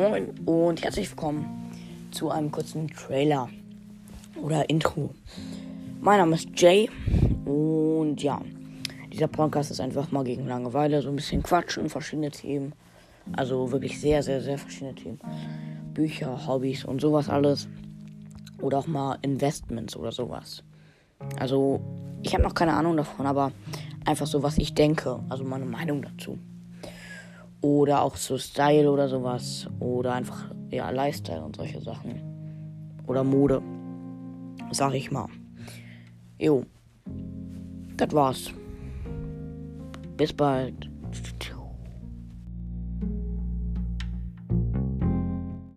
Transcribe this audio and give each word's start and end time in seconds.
Moin 0.00 0.30
und 0.46 0.82
herzlich 0.82 1.10
willkommen 1.10 1.74
zu 2.10 2.30
einem 2.30 2.50
kurzen 2.50 2.88
Trailer 2.88 3.50
oder 4.42 4.70
Intro. 4.70 5.10
Mein 6.00 6.20
Name 6.20 6.36
ist 6.36 6.48
Jay 6.58 6.88
und 7.44 8.16
ja, 8.22 8.40
dieser 9.12 9.28
Podcast 9.28 9.70
ist 9.70 9.78
einfach 9.78 10.10
mal 10.10 10.24
gegen 10.24 10.46
Langeweile, 10.46 11.02
so 11.02 11.10
ein 11.10 11.16
bisschen 11.16 11.42
Quatsch 11.42 11.76
und 11.76 11.90
verschiedene 11.90 12.30
Themen. 12.30 12.72
Also 13.36 13.72
wirklich 13.72 14.00
sehr, 14.00 14.22
sehr, 14.22 14.40
sehr 14.40 14.56
verschiedene 14.56 14.94
Themen. 14.94 15.20
Bücher, 15.92 16.46
Hobbys 16.46 16.86
und 16.86 17.02
sowas 17.02 17.28
alles. 17.28 17.68
Oder 18.62 18.78
auch 18.78 18.86
mal 18.86 19.18
Investments 19.20 19.94
oder 19.96 20.12
sowas. 20.12 20.62
Also, 21.38 21.82
ich 22.22 22.32
habe 22.32 22.42
noch 22.42 22.54
keine 22.54 22.72
Ahnung 22.72 22.96
davon, 22.96 23.26
aber 23.26 23.52
einfach 24.06 24.26
so, 24.26 24.42
was 24.42 24.56
ich 24.56 24.72
denke. 24.72 25.20
Also 25.28 25.44
meine 25.44 25.66
Meinung 25.66 26.00
dazu. 26.00 26.38
Oder 27.60 28.02
auch 28.02 28.16
so 28.16 28.38
Style 28.38 28.90
oder 28.90 29.08
sowas. 29.08 29.68
Oder 29.80 30.14
einfach, 30.14 30.50
ja, 30.70 30.90
Lifestyle 30.90 31.42
und 31.42 31.56
solche 31.56 31.80
Sachen. 31.80 32.20
Oder 33.06 33.24
Mode. 33.24 33.62
Sag 34.70 34.94
ich 34.94 35.10
mal. 35.10 35.28
Jo. 36.38 36.64
Das 37.96 38.12
war's. 38.12 38.50
Bis 40.16 40.32
bald. 40.32 40.89